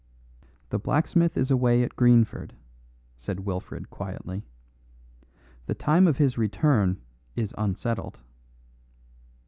"The 0.69 0.79
blacksmith 0.79 1.37
is 1.37 1.51
away 1.51 1.83
at 1.83 1.95
Greenford," 1.95 2.55
said 3.15 3.41
Wilfred 3.41 3.91
quietly; 3.91 4.43
"the 5.67 5.75
time 5.75 6.07
of 6.07 6.17
his 6.17 6.39
return 6.39 6.99
is 7.35 7.53
unsettled." 7.55 8.19